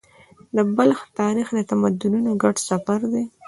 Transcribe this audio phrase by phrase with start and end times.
[0.55, 3.23] د بلخ تاریخ د تمدنونو ګډ سفر دی.